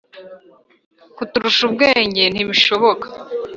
kuturusha 1.17 1.61
ubwenge 1.69 2.21
ntibishoboka. 2.29 3.07